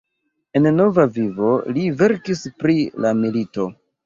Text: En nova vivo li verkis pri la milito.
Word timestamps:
En 0.59 0.69
nova 0.77 1.05
vivo 1.17 1.51
li 1.75 1.83
verkis 2.01 2.43
pri 2.65 2.79
la 3.07 3.15
milito. 3.21 3.69